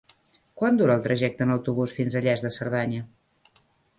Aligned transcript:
Quant 0.61 0.79
dura 0.79 0.95
el 0.99 1.03
trajecte 1.07 1.45
en 1.47 1.51
autobús 1.57 1.95
fins 1.99 2.17
a 2.17 2.23
Lles 2.27 2.45
de 2.47 2.53
Cerdanya? 2.57 3.05